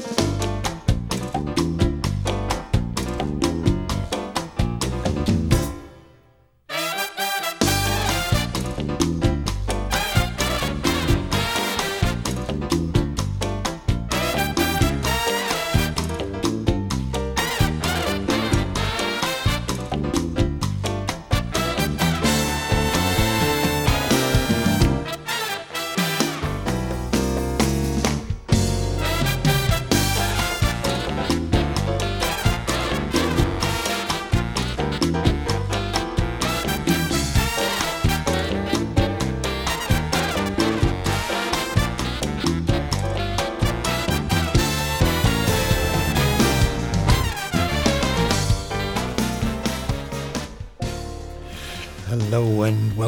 [0.00, 0.37] Hello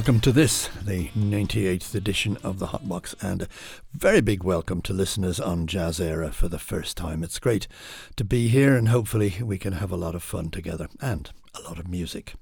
[0.00, 3.48] welcome to this, the 98th edition of the Hotbox, and a
[3.92, 7.22] very big welcome to listeners on JazzÉIRE for the first time.
[7.22, 7.68] It's great
[8.16, 11.60] to be here, and hopefully, we can have a lot of fun together and a
[11.68, 12.32] lot of music.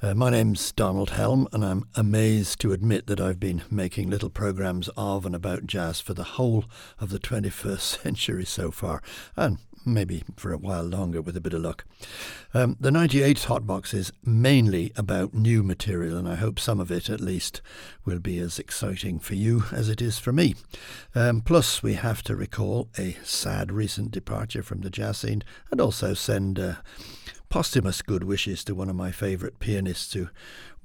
[0.00, 4.30] Uh, my name's Donald Helm, and I'm amazed to admit that I've been making little
[4.30, 6.66] programs of and about jazz for the whole
[7.00, 9.02] of the 21st century so far,
[9.34, 11.84] and maybe for a while longer with a bit of luck.
[12.54, 17.08] Um, the 98 Hotbox is mainly about new material, and I hope some of it
[17.08, 17.60] at least
[18.04, 20.54] will be as exciting for you as it is for me.
[21.14, 25.80] Um, plus, we have to recall a sad recent departure from the jazz scene and
[25.80, 26.58] also send.
[26.58, 26.74] Uh,
[27.48, 30.26] posthumous good wishes to one of my favourite pianists who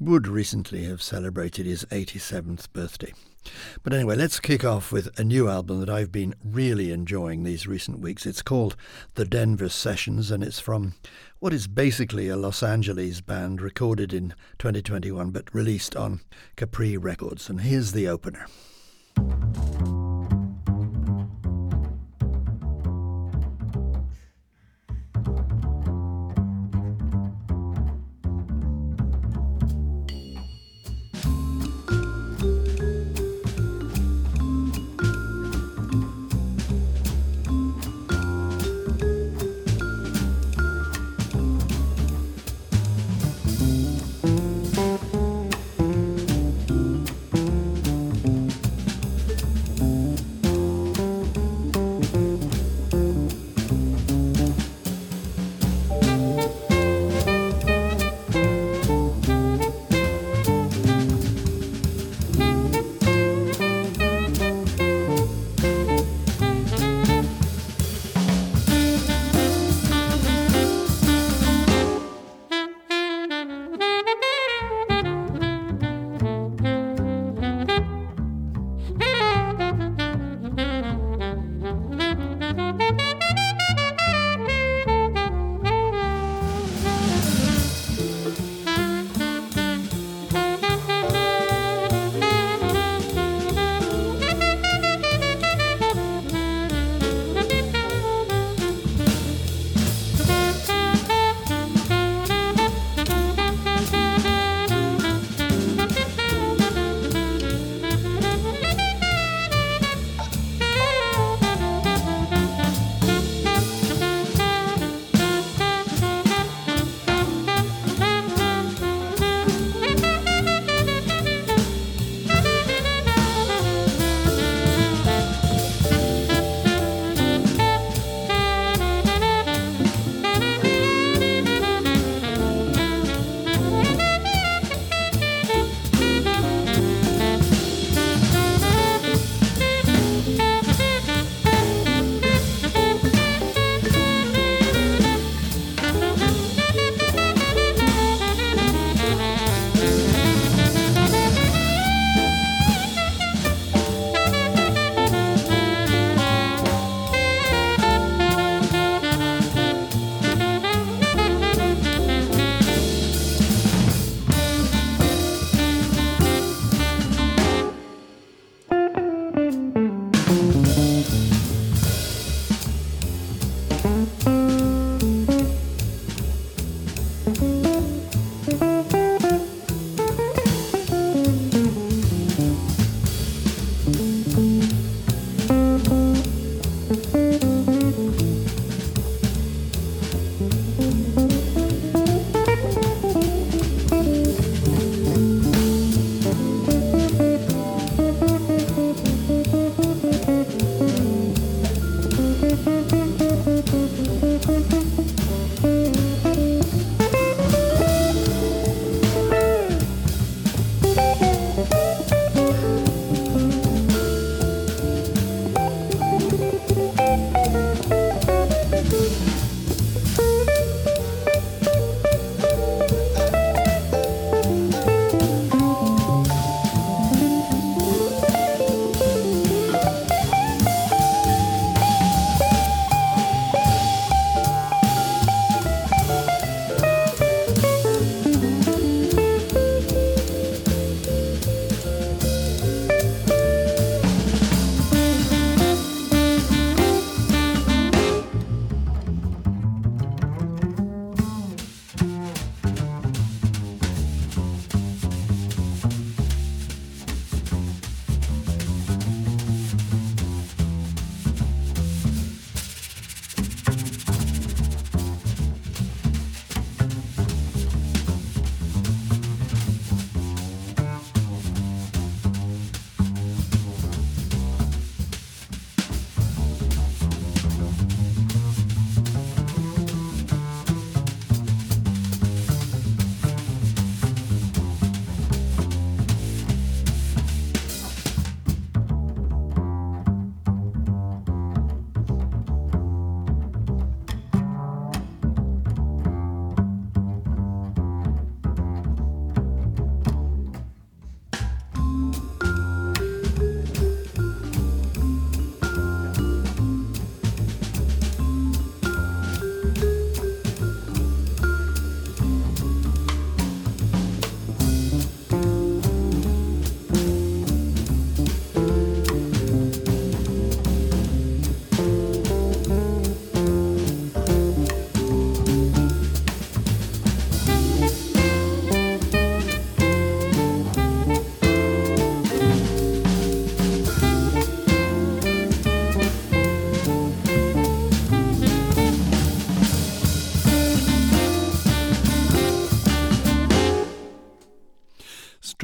[0.01, 3.13] would recently have celebrated his 87th birthday.
[3.83, 7.67] But anyway, let's kick off with a new album that I've been really enjoying these
[7.67, 8.25] recent weeks.
[8.25, 8.75] It's called
[9.15, 10.95] The Denver Sessions and it's from
[11.39, 16.21] what is basically a Los Angeles band recorded in 2021 but released on
[16.55, 17.49] Capri Records.
[17.49, 18.47] And here's the opener.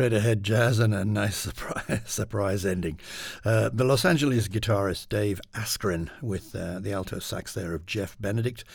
[0.03, 3.00] Straight ahead jazz and a nice surprise, surprise ending.
[3.45, 8.17] Uh, the Los Angeles guitarist Dave Askren with uh, the alto sax there of Jeff
[8.19, 8.65] Benedict.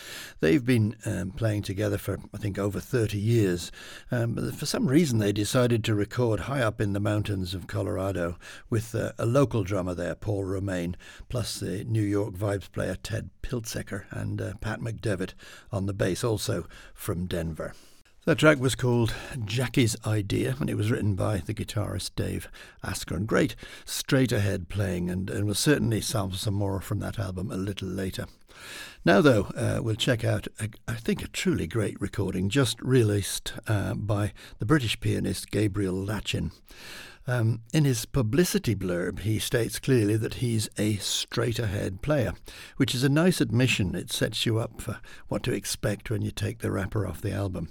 [0.41, 3.71] They've been um, playing together for, I think, over 30 years.
[4.11, 7.67] Um, but for some reason, they decided to record high up in the mountains of
[7.67, 8.39] Colorado
[8.71, 10.97] with uh, a local drummer there, Paul Romaine,
[11.29, 15.35] plus the New York Vibes player Ted Piltzecker and uh, Pat McDevitt
[15.71, 17.75] on the bass, also from Denver.
[18.29, 19.15] That track was called
[19.47, 22.51] Jackie's Idea, and it was written by the guitarist Dave
[22.85, 23.25] Askren.
[23.25, 27.57] Great straight ahead playing, and, and we'll certainly sample some more from that album a
[27.57, 28.27] little later.
[29.03, 33.55] Now, though, uh, we'll check out, a, I think, a truly great recording just released
[33.67, 36.51] uh, by the British pianist Gabriel Latchin.
[37.29, 42.33] Um, in his publicity blurb, he states clearly that he's a straight ahead player,
[42.79, 43.95] which is a nice admission.
[43.95, 44.99] It sets you up for
[45.29, 47.69] what to expect when you take the wrapper off the album.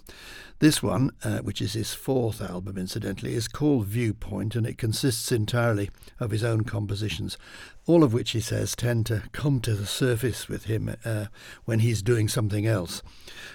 [0.59, 5.31] This one, uh, which is his fourth album, incidentally, is called Viewpoint, and it consists
[5.31, 5.89] entirely
[6.19, 7.35] of his own compositions,
[7.87, 11.25] all of which he says tend to come to the surface with him uh,
[11.65, 13.01] when he's doing something else.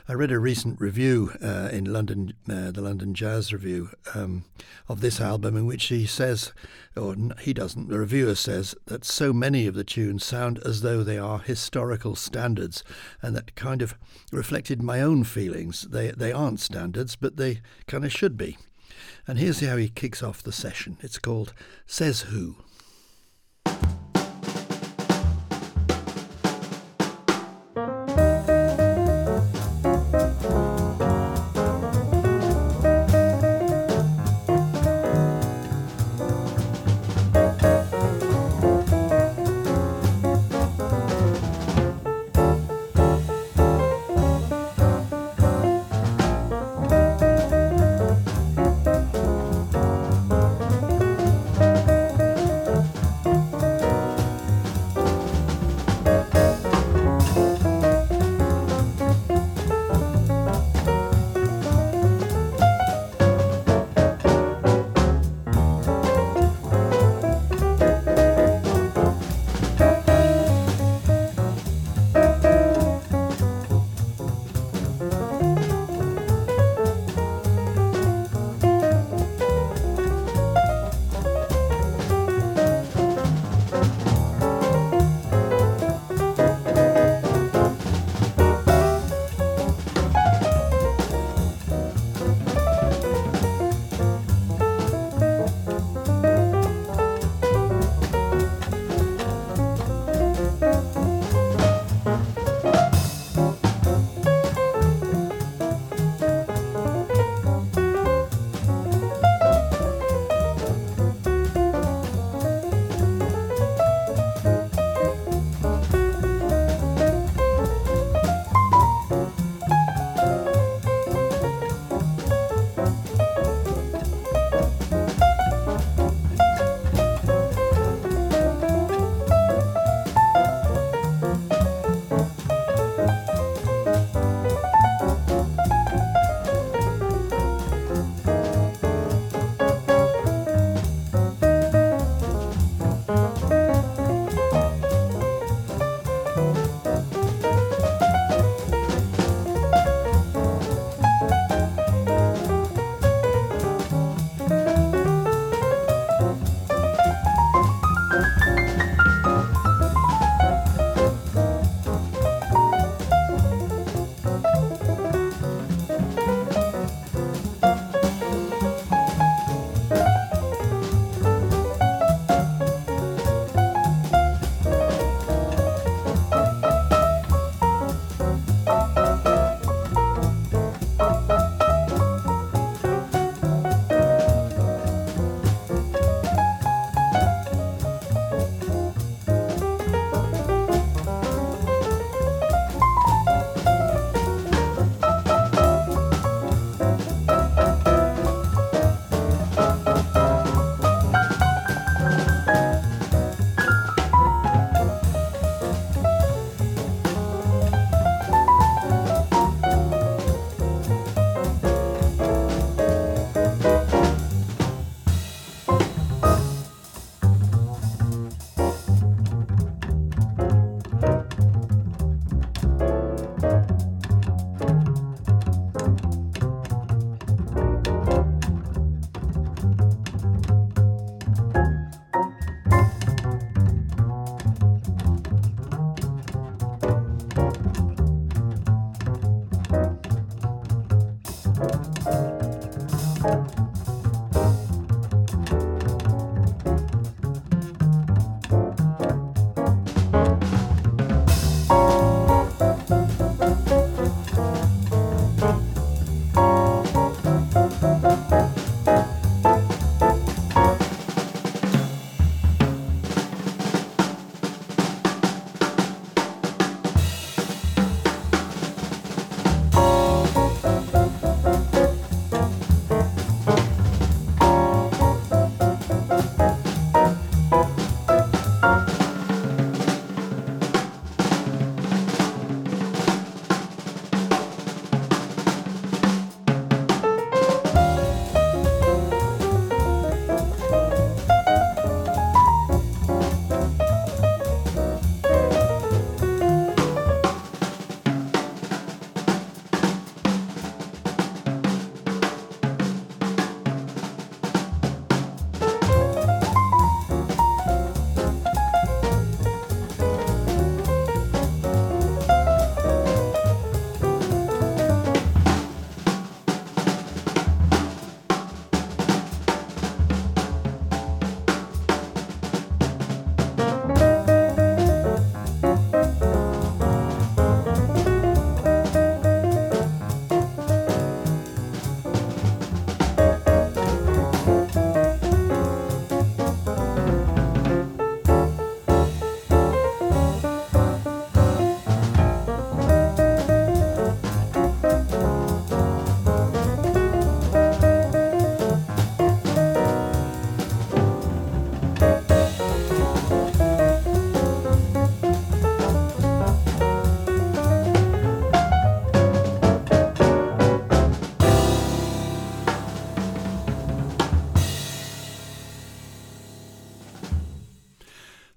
[0.08, 4.44] I read a recent review uh, in London, uh, the London Jazz Review, um,
[4.88, 6.52] of this album, in which he says,
[6.96, 11.04] or he doesn't, the reviewer says that so many of the tunes sound as though
[11.04, 12.82] they are historical standards,
[13.22, 13.94] and that kind of
[14.32, 15.82] reflected my own feelings.
[15.82, 18.56] They they aren't standards standards, but they kind of should be.
[19.26, 20.96] And here's how he kicks off the session.
[21.00, 21.54] It's called
[21.86, 22.56] Says Who.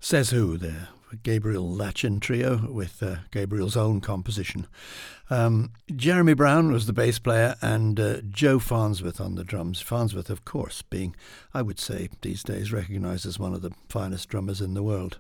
[0.06, 0.90] Says Who there?
[1.24, 4.68] Gabriel Latchin Trio with uh, Gabriel's own composition.
[5.32, 9.82] Um, Jeremy Brown was the bass player and uh, Joe Farnsworth on the drums.
[9.82, 11.16] Farnsworth, of course, being,
[11.56, 15.18] I would say, these days recognised as one of the finest drummers in the world.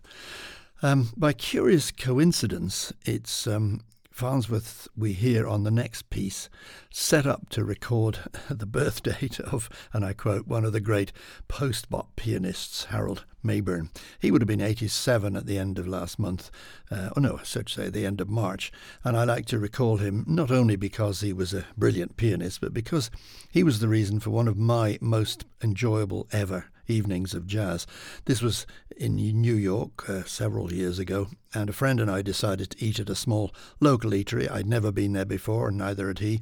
[0.83, 3.81] Um, by curious coincidence, it's um,
[4.15, 6.49] Farnsworth we hear on the next piece
[6.89, 8.19] set up to record
[8.49, 11.11] the birth date of, and I quote, one of the great
[11.49, 13.89] post bop pianists, Harold Mabern.
[14.17, 16.49] He would have been 87 at the end of last month,
[16.89, 18.71] uh, oh no, I should say the end of March.
[19.03, 22.73] And I like to recall him not only because he was a brilliant pianist, but
[22.73, 23.11] because
[23.51, 27.85] he was the reason for one of my most enjoyable ever evenings of jazz.
[28.25, 28.65] This was
[28.95, 32.99] in New York uh, several years ago, and a friend and I decided to eat
[32.99, 34.49] at a small local eatery.
[34.49, 36.41] I'd never been there before, and neither had he.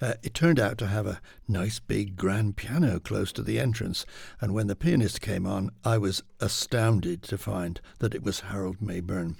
[0.00, 4.06] Uh, it turned out to have a nice big grand piano close to the entrance,
[4.40, 8.80] and when the pianist came on, I was astounded to find that it was Harold
[8.80, 9.36] Mabern.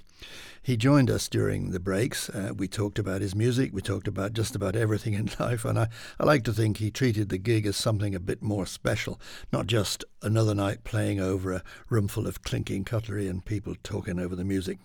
[0.63, 2.29] He joined us during the breaks.
[2.29, 3.71] Uh, we talked about his music.
[3.73, 5.65] We talked about just about everything in life.
[5.65, 5.87] And I,
[6.19, 9.19] I like to think he treated the gig as something a bit more special,
[9.51, 14.35] not just another night playing over a roomful of clinking cutlery and people talking over
[14.35, 14.77] the music.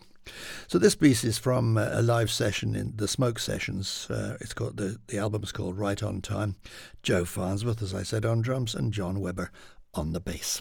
[0.66, 4.08] So this piece is from uh, a live session in the Smoke Sessions.
[4.10, 6.56] Uh, it's called the the album is called Right on Time.
[7.02, 9.50] Joe Farnsworth, as I said, on drums, and John Webber
[9.94, 10.60] on the bass.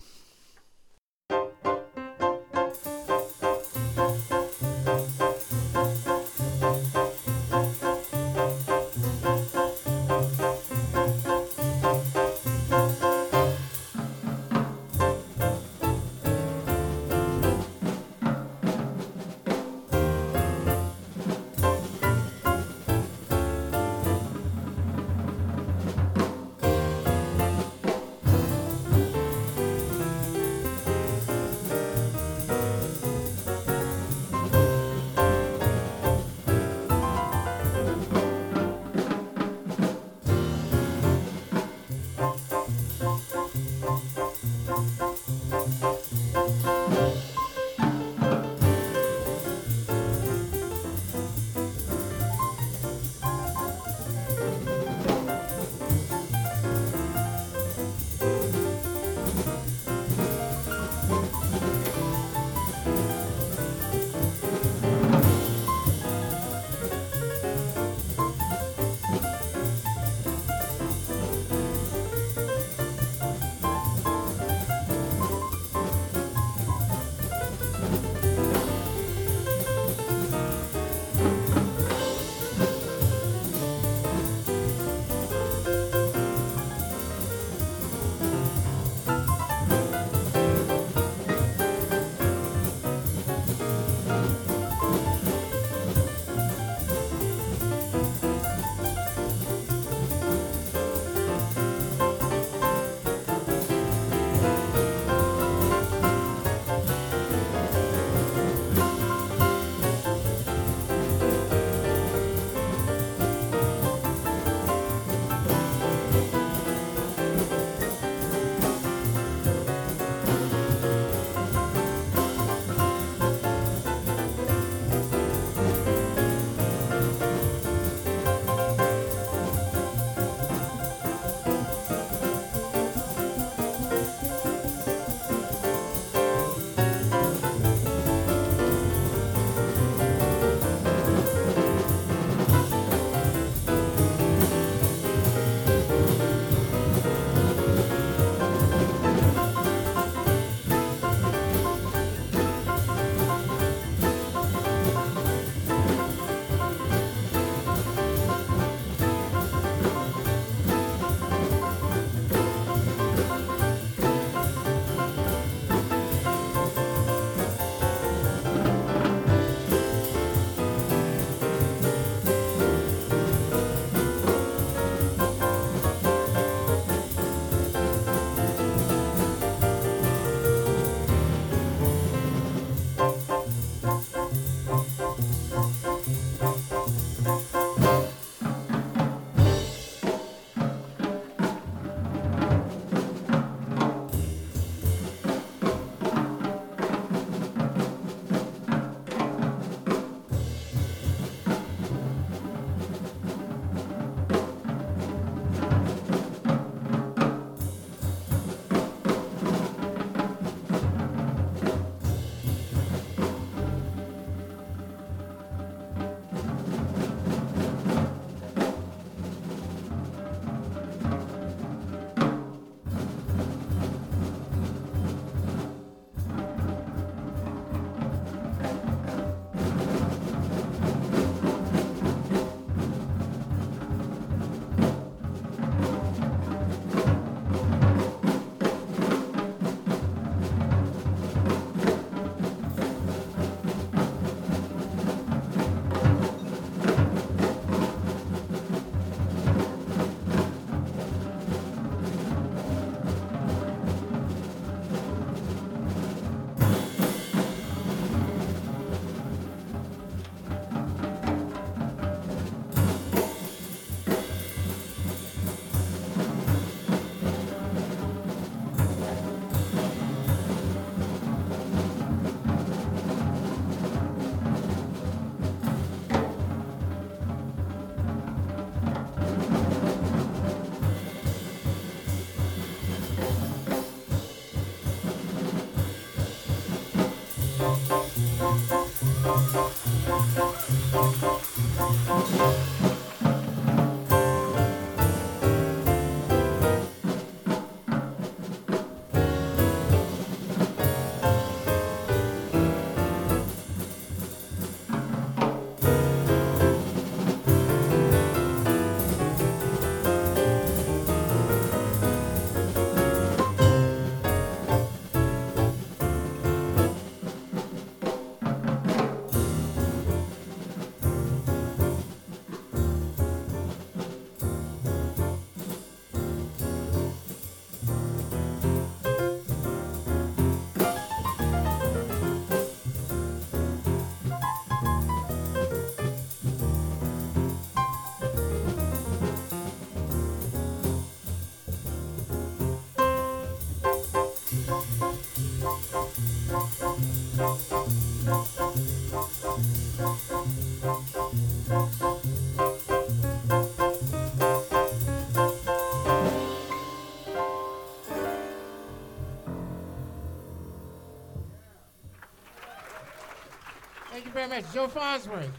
[364.15, 364.63] Thank you very much.
[364.73, 365.51] Joe Farnsworth.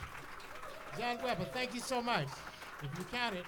[0.98, 2.26] John Webber, thank you so much.
[2.82, 3.44] If you count it,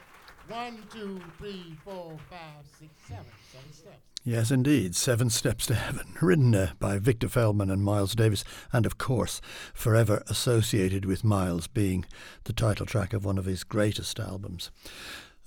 [0.49, 3.25] one, two, three, four, five, six, seven.
[3.51, 3.97] Seven steps.
[4.23, 4.95] Yes, indeed.
[4.95, 9.41] Seven Steps to Heaven, written uh, by Victor Feldman and Miles Davis, and of course,
[9.73, 12.05] forever associated with Miles being
[12.45, 14.71] the title track of one of his greatest albums.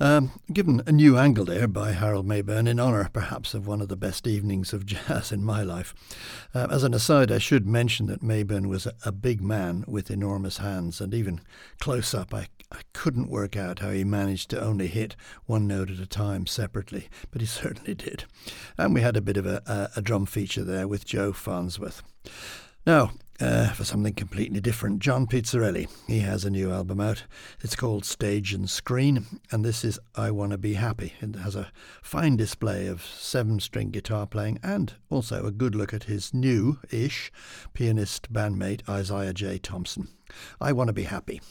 [0.02, 3.88] Um, given a new angle there by Harold Mabern in honour, perhaps, of one of
[3.88, 5.94] the best evenings of jazz in my life.
[6.56, 10.10] Uh, as an aside, I should mention that Mabern was a, a big man with
[10.10, 11.40] enormous hands, and even
[11.80, 15.92] close up, I, I couldn't work out how he managed to only hit one note
[15.92, 18.24] at a time separately, but he certainly did.
[18.80, 22.02] And we had a bit of a, a, a drum feature there with Joe Farnsworth.
[22.88, 23.12] Now,
[23.42, 25.88] uh, for something completely different, John Pizzarelli.
[26.08, 27.24] He has a new album out.
[27.62, 31.14] It's called Stage and Screen, and this is I Wanna Be Happy.
[31.22, 35.94] It has a fine display of seven string guitar playing and also a good look
[35.94, 37.32] at his new ish
[37.74, 39.58] pianist bandmate Isaiah J.
[39.58, 40.08] Thompson.
[40.60, 41.42] I Wanna Be Happy.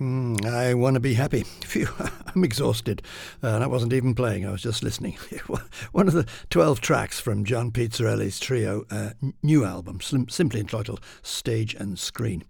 [0.00, 1.42] I want to be happy.
[1.64, 1.88] Phew,
[2.34, 3.02] I'm exhausted.
[3.42, 5.12] Uh, and I wasn't even playing, I was just listening.
[5.92, 9.10] One of the 12 tracks from John Pizzarelli's trio uh,
[9.42, 12.44] new album, simply entitled Stage and Screen.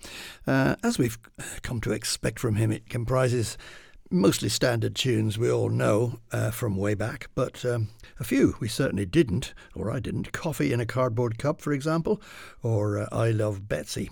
[0.46, 1.18] Uh, as we've
[1.62, 3.56] come to expect from him, it comprises
[4.10, 8.68] mostly standard tunes we all know uh, from way back, but um, a few we
[8.68, 10.32] certainly didn't, or I didn't.
[10.32, 12.20] Coffee in a Cardboard Cup, for example,
[12.62, 14.10] or uh, I Love Betsy.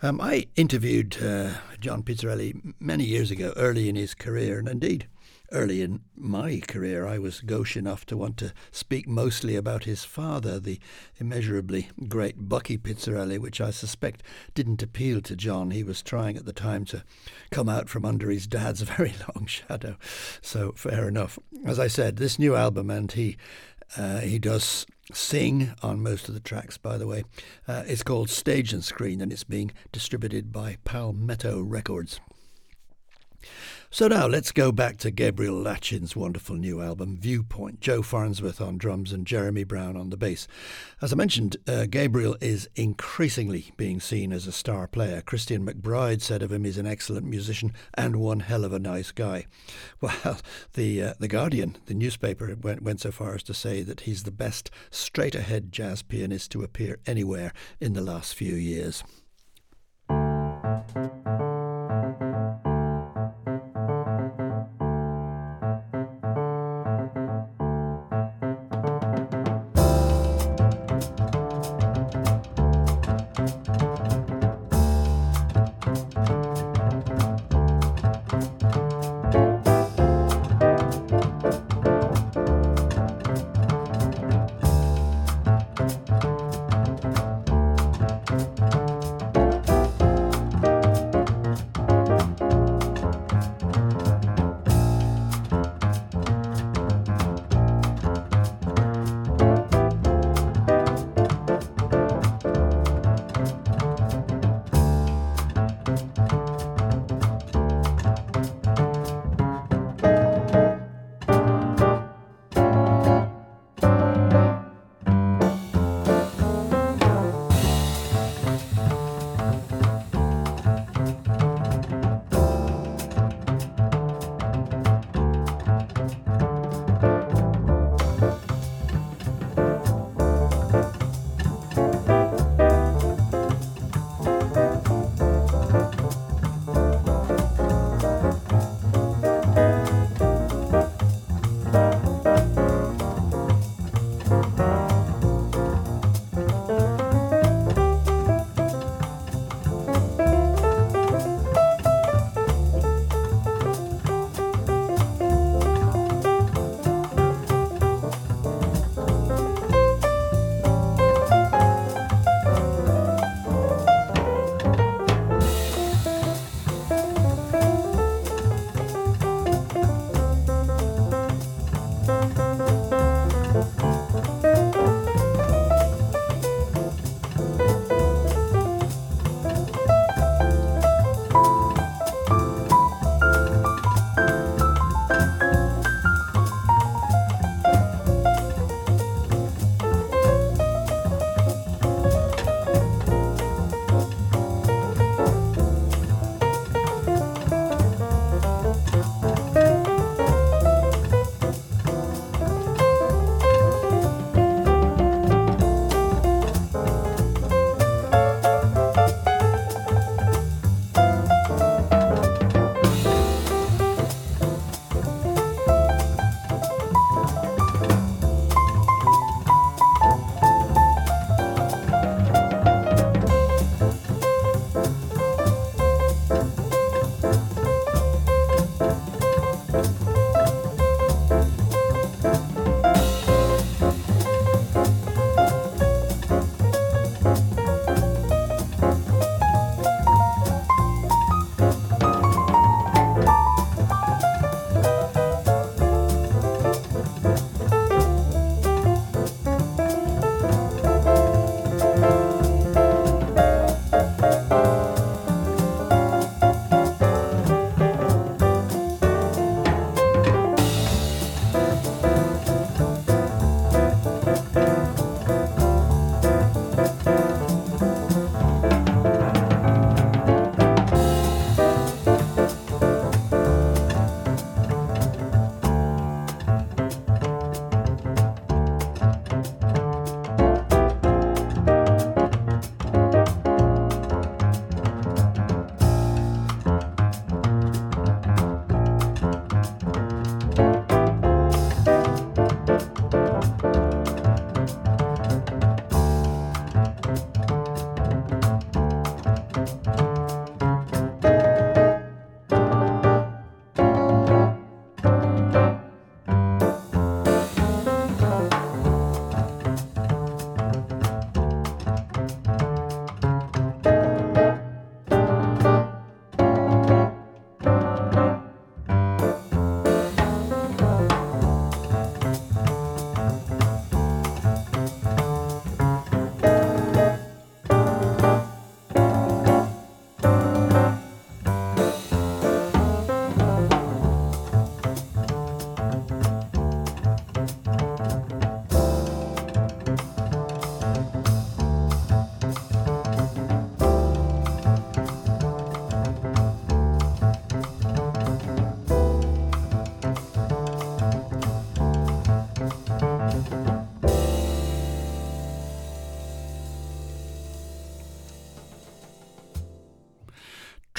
[0.00, 5.08] Um, I interviewed uh, John Pizzarelli many years ago, early in his career, and indeed
[5.50, 10.04] early in my career, I was gauche enough to want to speak mostly about his
[10.04, 10.78] father, the
[11.18, 14.22] immeasurably great Bucky Pizzarelli, which I suspect
[14.54, 15.70] didn't appeal to John.
[15.70, 17.02] He was trying at the time to
[17.50, 19.96] come out from under his dad's very long shadow.
[20.42, 21.38] So fair enough.
[21.64, 23.36] As I said, this new album, and he
[23.96, 27.24] uh, he does sing on most of the tracks, by the way.
[27.66, 32.20] Uh, it's called Stage and Screen, and it's being distributed by Palmetto Records.
[33.90, 37.80] So now let's go back to Gabriel Latchin's wonderful new album, Viewpoint.
[37.80, 40.46] Joe Farnsworth on drums and Jeremy Brown on the bass.
[41.00, 45.22] As I mentioned, uh, Gabriel is increasingly being seen as a star player.
[45.22, 49.10] Christian McBride said of him he's an excellent musician and one hell of a nice
[49.10, 49.46] guy.
[50.00, 50.38] Well,
[50.74, 54.22] the uh, the Guardian, the newspaper, went, went so far as to say that he's
[54.22, 59.02] the best straight ahead jazz pianist to appear anywhere in the last few years.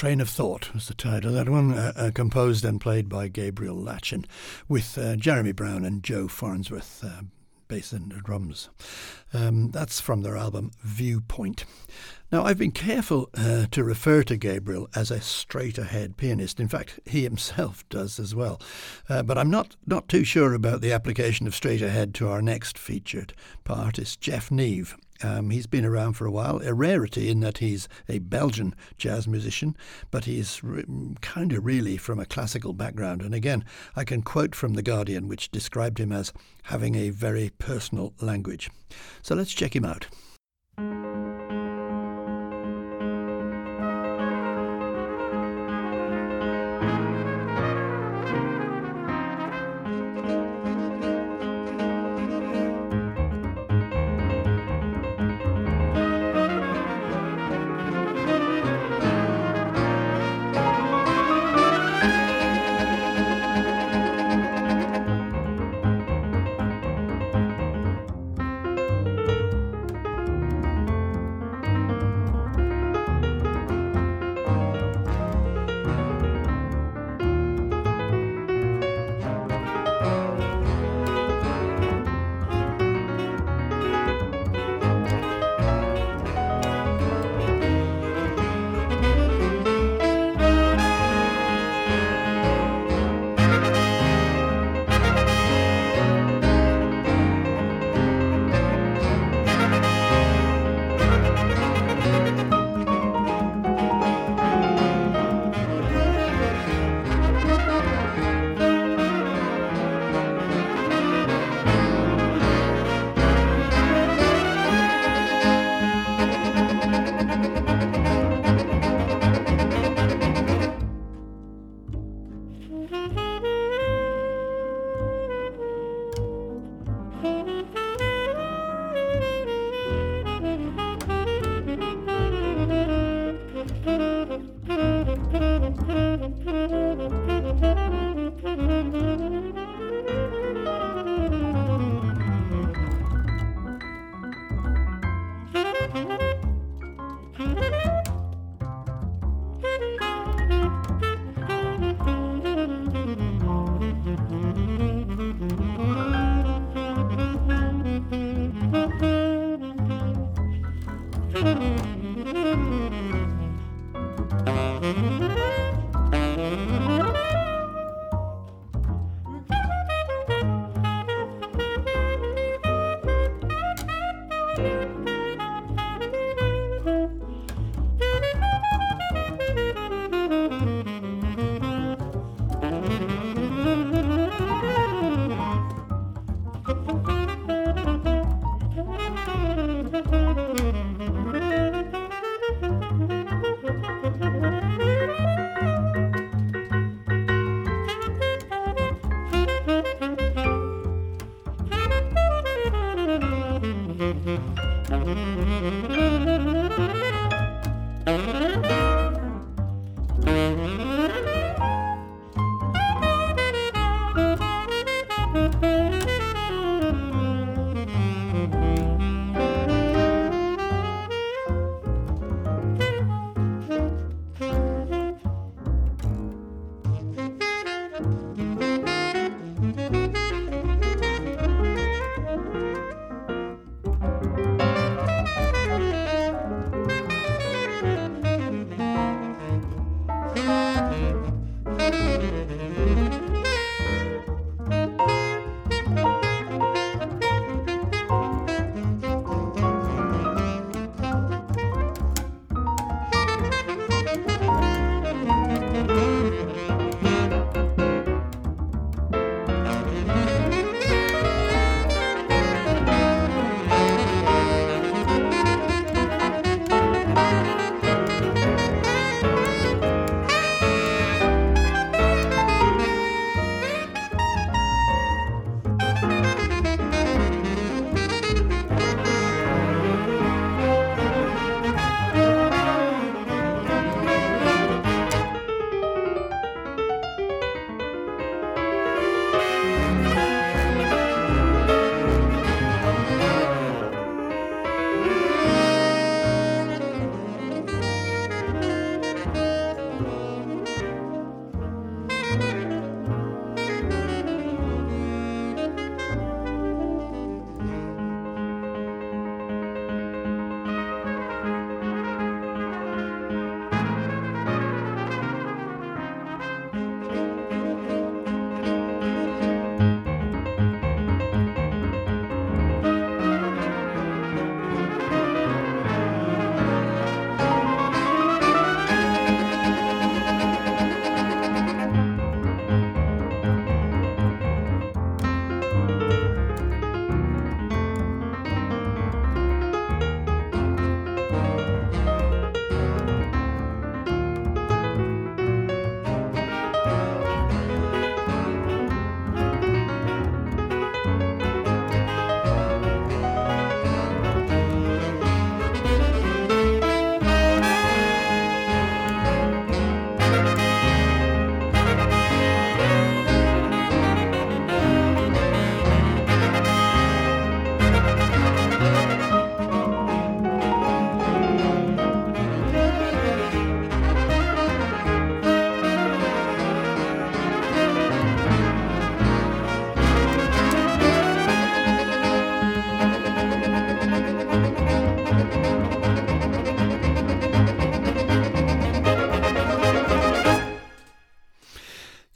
[0.09, 3.27] Train of Thought was the title of that one, uh, uh, composed and played by
[3.27, 4.25] Gabriel Latchin,
[4.67, 7.21] with uh, Jeremy Brown and Joe Farnsworth, uh,
[7.67, 8.69] bass and drums.
[9.35, 11.63] Um, that's from their album Viewpoint.
[12.31, 16.59] Now, I've been careful uh, to refer to Gabriel as a straight ahead pianist.
[16.59, 18.59] In fact, he himself does as well.
[19.07, 22.41] Uh, but I'm not, not too sure about the application of straight ahead to our
[22.41, 23.35] next featured
[23.67, 24.97] artist, Jef Neve.
[25.21, 29.27] Um, he's been around for a while, a rarity in that he's a Belgian jazz
[29.27, 29.75] musician,
[30.11, 30.85] but he's re-
[31.21, 33.21] kind of really from a classical background.
[33.21, 33.65] And again,
[33.95, 36.31] I can quote from The Guardian, which described him as
[36.63, 38.69] having a very personal language.
[39.21, 40.07] So let's check him out.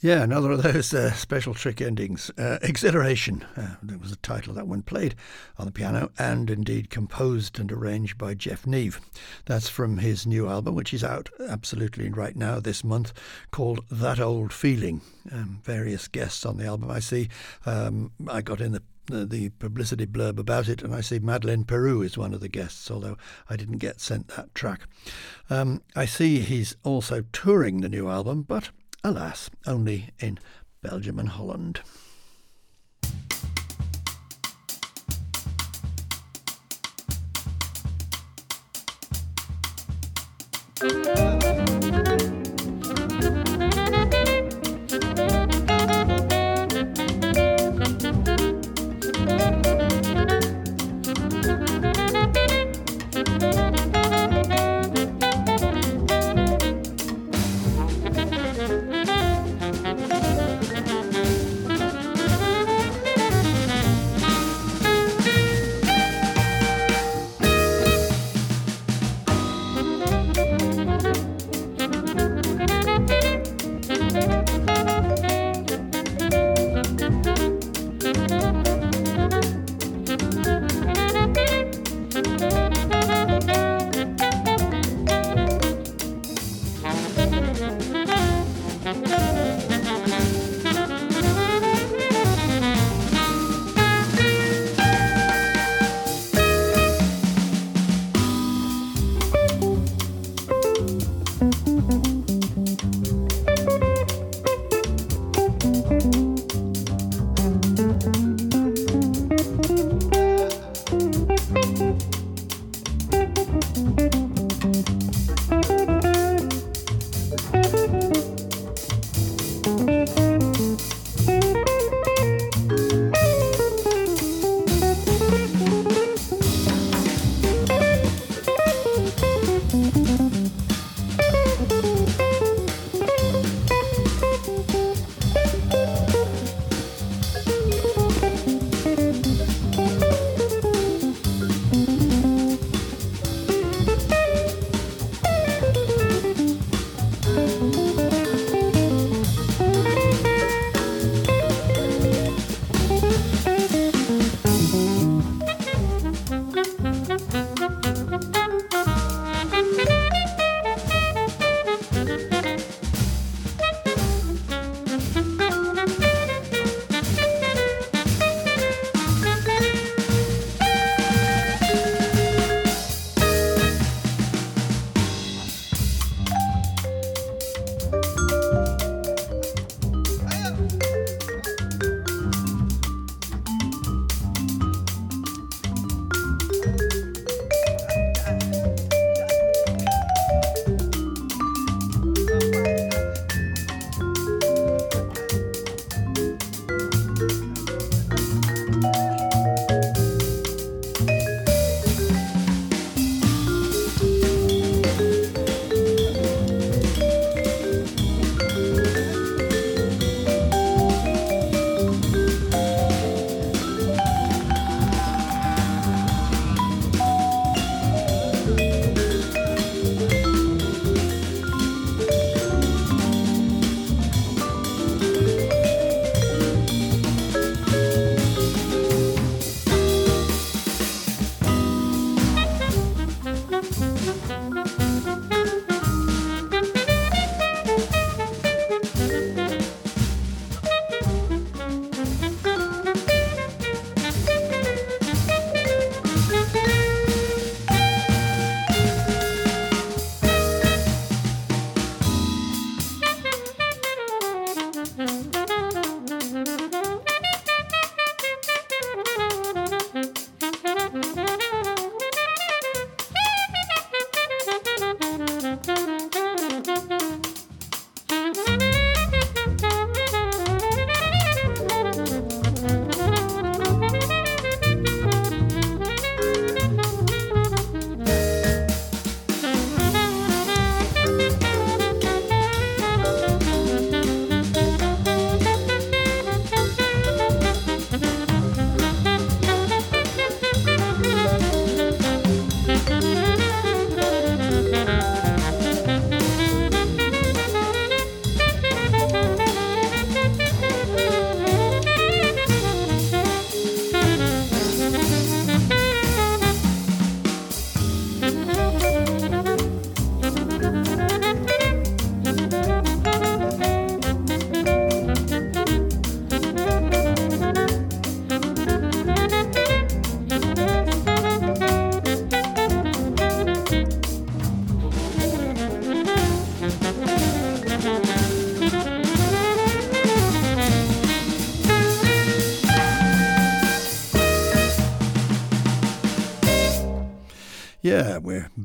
[0.03, 2.29] Yeah, another of those uh, special trick endings.
[2.37, 5.15] Uh, Exhilaration, uh, that was the title that one played
[5.57, 8.99] on the piano and indeed composed and arranged by Jef Neve.
[9.45, 13.13] That's from his new album, which is out absolutely right now this month,
[13.49, 14.99] called That Old Feeling.
[15.31, 17.29] Um, various guests on the album I see.
[17.65, 21.63] Um, I got in the the, the publicity blurb about it, and I see Madeleine
[21.63, 23.17] Peyroux is one of the guests, although
[23.49, 24.81] I didn't get sent that track.
[25.49, 28.69] Um, I see he's also touring the new album, but
[29.03, 30.39] alas, only in
[30.81, 31.81] Belgium and Holland.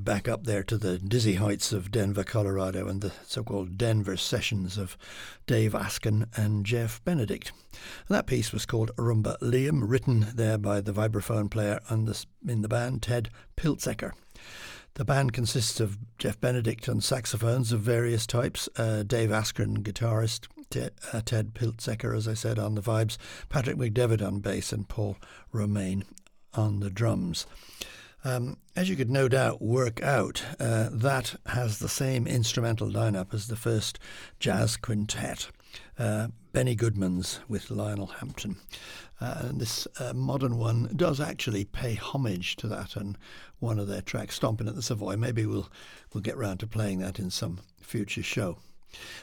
[0.04, 4.16] Back up there to the dizzy heights of Denver, Colorado, and the so called Denver
[4.16, 4.96] sessions of
[5.46, 7.52] Dave Askren and Jeff Benedict.
[7.72, 12.62] And that piece was called Rumba Liam, written there by the vibraphone player the, in
[12.62, 14.12] the band, Ted Piltzecker.
[14.94, 20.46] The band consists of Jeff Benedict on saxophones of various types, uh, Dave Askren, guitarist,
[20.70, 23.16] Ted, uh, Ted Piltzecker, as I said, on the vibes,
[23.48, 25.16] Patrick McDevitt on bass, and Paul
[25.52, 26.04] Romaine
[26.54, 27.46] on the drums.
[28.24, 33.32] Um, as you could no doubt work out, uh, that has the same instrumental lineup
[33.32, 33.98] as the first
[34.40, 35.48] jazz quintet.
[35.98, 38.56] Uh, Benny Goodman's with Lionel Hampton.
[39.20, 43.18] Uh, and this uh, modern one does actually pay homage to that and
[43.58, 45.16] one of their tracks, Stomping at the Savoy.
[45.16, 45.68] Maybe we'll,
[46.12, 48.58] we'll get round to playing that in some future show.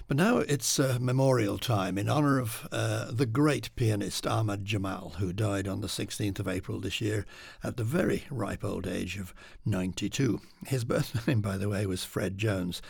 [0.07, 5.16] But now it's uh, memorial time in honour of uh, the great pianist Ahmad Jamal,
[5.20, 7.26] who died on the 16th of April this year
[7.63, 9.34] at the very ripe old age of
[9.66, 10.39] 92.
[10.68, 12.82] His birth name, by the way, was Fred Jones.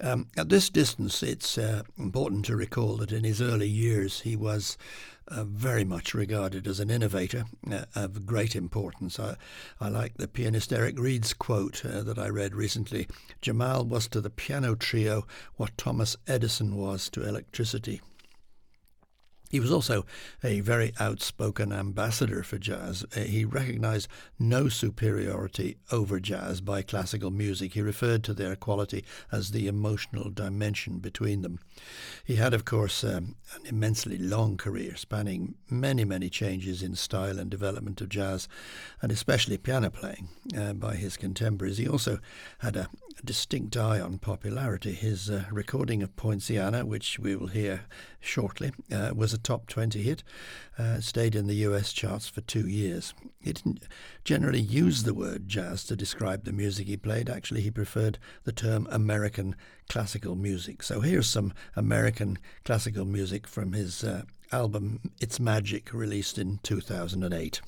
[0.00, 4.36] Um, at this distance, it's uh, important to recall that in his early years he
[4.36, 4.78] was
[5.44, 9.18] very much regarded as an innovator uh, of great importance.
[9.18, 9.36] I,
[9.80, 13.08] I, like the pianist Eric Reed's quote uh, that I read recently
[13.40, 15.26] Jamal was to the piano trio
[15.56, 18.00] what Thomas Edison was to electricity.
[19.52, 20.06] He was also
[20.42, 23.04] a very outspoken ambassador for jazz.
[23.14, 27.74] Uh, he recognized no superiority over jazz by classical music.
[27.74, 31.58] He referred to their quality as the emotional dimension between them.
[32.24, 37.38] He had, of course, um, an immensely long career spanning many, many changes in style
[37.38, 38.48] and development of jazz,
[39.02, 41.76] and especially piano playing uh, by his contemporaries.
[41.76, 42.20] He also
[42.60, 42.88] had a,
[43.24, 44.92] distinct eye on popularity.
[44.92, 47.82] His uh, recording of Poinciana, which we will hear
[48.22, 50.22] shortly, uh, was a top 20 hit,
[50.78, 53.12] uh, stayed in the US charts for two years.
[53.40, 53.84] He didn't
[54.24, 57.28] generally use the word jazz to describe the music he played.
[57.28, 59.56] Actually, he preferred the term American
[59.88, 60.82] classical music.
[60.82, 67.60] So here's some American classical music from his uh, album It's Magic, released in 2008.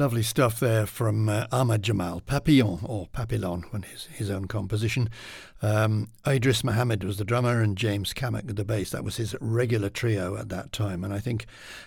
[0.00, 5.10] Lovely stuff there from uh, Ahmad Jamal, Papillon, or Papillon, when his, his own composition.
[5.60, 8.88] Um, Idris Muhammad was the drummer and James Cammack the bass.
[8.92, 11.44] That was his regular trio at that time, and I think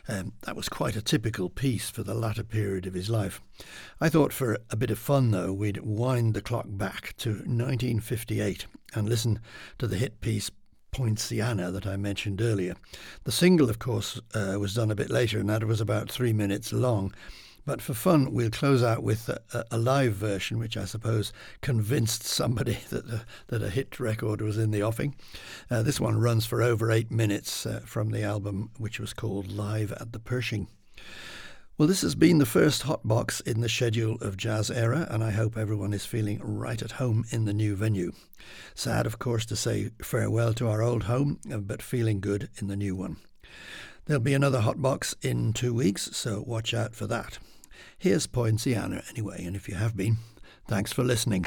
[0.08, 3.42] um, that was quite a typical piece for the latter period of his life.
[4.00, 8.68] I thought for a bit of fun, though, we'd wind the clock back to 1958
[8.94, 9.40] and listen
[9.80, 10.52] to the hit piece
[10.92, 12.76] Poinciana that I mentioned earlier.
[13.24, 16.32] The single, of course, uh, was done a bit later, and that was about three
[16.32, 17.12] minutes long.
[17.66, 22.24] But for fun, we'll close out with a, a live version, which I suppose convinced
[22.24, 25.16] somebody that a, that a hit record was in the offing.
[25.72, 29.52] Uh, this one runs for over eight minutes uh, from the album, which was called
[29.52, 30.68] Live at the Pershing.
[31.76, 35.32] Well, this has been the first hot box in the schedule of JazzÉIRE, and I
[35.32, 38.12] hope everyone is feeling right at home in the new venue.
[38.76, 42.68] Sad, of course, to say farewell to our old home, uh, but feeling good in
[42.68, 43.18] the new one.
[44.06, 47.40] There'll be another hot box in two weeks, so watch out for that.
[47.98, 50.18] Here's Poinciana anyway, and if you have been,
[50.68, 51.46] thanks for listening.